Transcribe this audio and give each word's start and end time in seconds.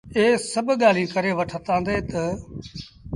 اي 0.15 0.25
سڀ 0.51 0.67
ڳآليٚنٚ 0.81 1.13
ڪري 1.15 1.31
وٺتآندي 1.39 1.97
تا 2.09 2.23